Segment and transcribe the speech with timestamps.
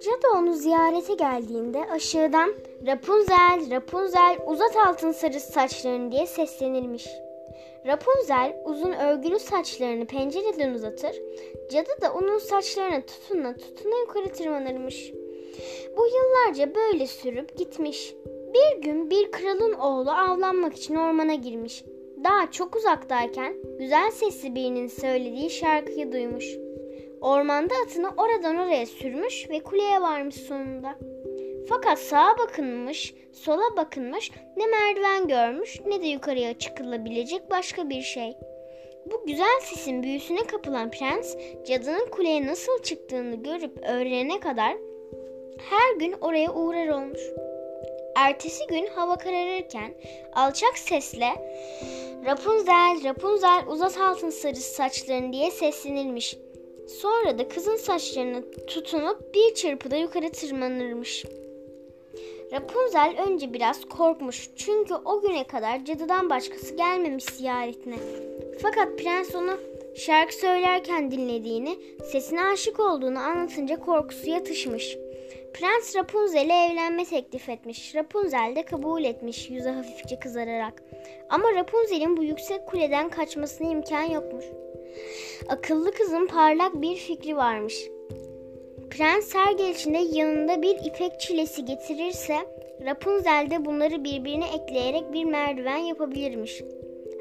[0.00, 2.54] Cadı onu ziyarete geldiğinde aşağıdan
[2.86, 7.08] Rapunzel, Rapunzel uzat altın sarı saçlarını diye seslenirmiş.
[7.86, 11.22] Rapunzel uzun örgülü saçlarını pencereden uzatır,
[11.70, 15.12] cadı da onun saçlarına tutuna tutuna yukarı tırmanırmış.
[15.96, 18.14] Bu yıllarca böyle sürüp gitmiş.
[18.54, 21.84] Bir gün bir kralın oğlu avlanmak için ormana girmiş.
[22.24, 26.44] Daha çok uzaktayken güzel sesli birinin söylediği şarkıyı duymuş.
[27.20, 30.98] Ormanda atını oradan oraya sürmüş ve kuleye varmış sonunda.
[31.68, 38.32] Fakat sağa bakınmış, sola bakınmış, ne merdiven görmüş ne de yukarıya çıkılabilecek başka bir şey.
[39.06, 44.76] Bu güzel sesin büyüsüne kapılan prens, cadının kuleye nasıl çıktığını görüp öğrenene kadar
[45.70, 47.20] her gün oraya uğrar olmuş.
[48.16, 49.94] Ertesi gün hava kararırken
[50.34, 51.28] alçak sesle
[52.24, 56.36] Rapunzel, Rapunzel uzat altın sarısı saçlarını diye seslenilmiş.
[56.88, 61.24] Sonra da kızın saçlarını tutunup bir çırpıda yukarı tırmanırmış.
[62.52, 67.96] Rapunzel önce biraz korkmuş çünkü o güne kadar cadıdan başkası gelmemiş ziyaretine.
[68.62, 69.58] Fakat prens onu
[69.96, 71.78] şarkı söylerken dinlediğini,
[72.12, 74.96] sesine aşık olduğunu anlatınca korkusu yatışmış.
[75.54, 77.94] Prens Rapunzel'e evlenme teklif etmiş.
[77.94, 80.82] Rapunzel de kabul etmiş yüzü hafifçe kızararak.
[81.30, 84.44] Ama Rapunzel'in bu yüksek kuleden kaçmasına imkan yokmuş.
[85.48, 87.74] Akıllı kızın parlak bir fikri varmış.
[88.90, 92.36] Prens her gelişinde yanında bir ipek çilesi getirirse
[92.86, 96.62] Rapunzel de bunları birbirine ekleyerek bir merdiven yapabilirmiş.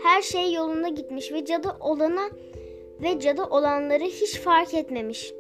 [0.04, 2.30] Her şey yolunda gitmiş ve cadı olana
[3.02, 5.34] ve cadı olanları hiç fark etmemiş.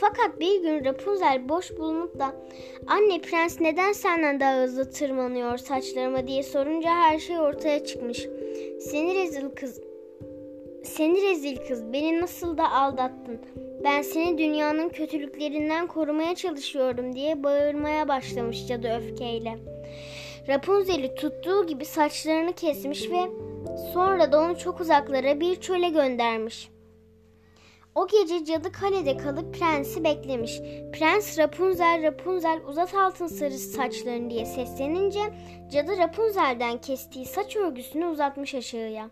[0.00, 2.34] Fakat bir gün Rapunzel boş bulunup da
[2.86, 8.28] anne prens neden senden daha hızlı tırmanıyor saçlarıma diye sorunca her şey ortaya çıkmış.
[8.80, 9.80] Seni rezil kız
[10.84, 13.40] seni rezil kız beni nasıl da aldattın.
[13.84, 19.58] Ben seni dünyanın kötülüklerinden korumaya çalışıyorum diye bağırmaya başlamış cadı öfkeyle.
[20.48, 23.20] Rapunzel'i tuttuğu gibi saçlarını kesmiş ve
[23.92, 26.71] sonra da onu çok uzaklara bir çöle göndermiş.
[27.94, 30.60] O gece cadı kalede kalıp prensi beklemiş.
[30.92, 35.20] Prens Rapunzel Rapunzel uzat altın sarısı saçlarını diye seslenince
[35.72, 39.10] cadı Rapunzel'den kestiği saç örgüsünü uzatmış aşağıya.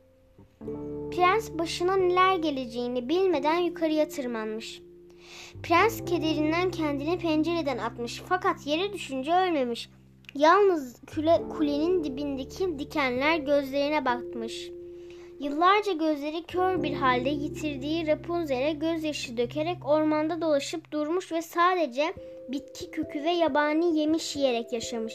[1.11, 4.83] Prens başına neler geleceğini bilmeden yukarıya tırmanmış.
[5.63, 9.91] Prens kederinden kendini pencereden atmış fakat yere düşünce ölmemiş.
[10.35, 14.71] Yalnız küle, kulenin dibindeki dikenler gözlerine bakmış.
[15.41, 22.03] Yıllarca gözleri kör bir halde yitirdiği Rapunzel'e gözyaşı dökerek ormanda dolaşıp durmuş ve sadece
[22.49, 25.15] bitki kökü ve yabani yemiş yiyerek yaşamış.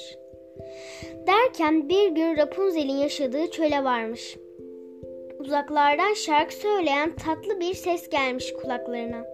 [1.28, 4.38] Derken bir gün Rapunzel'in yaşadığı çöle varmış.
[5.40, 9.26] Uzaklardan şarkı söyleyen tatlı bir ses gelmiş kulaklarına.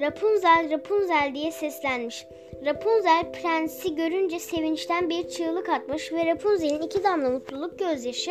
[0.00, 2.26] Rapunzel, Rapunzel diye seslenmiş.
[2.66, 8.30] Rapunzel prensi görünce sevinçten bir çığlık atmış ve Rapunzel'in iki damla mutluluk gözyaşı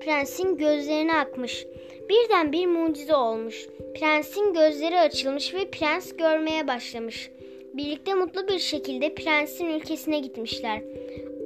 [0.00, 1.66] prensin gözlerine akmış.
[2.08, 3.66] Birden bir mucize olmuş.
[3.94, 7.30] Prensin gözleri açılmış ve prens görmeye başlamış.
[7.74, 10.82] Birlikte mutlu bir şekilde prensin ülkesine gitmişler.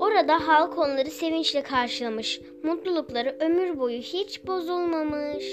[0.00, 2.40] Orada halk onları sevinçle karşılamış.
[2.62, 5.44] Mutlulukları ömür boyu hiç bozulmamış.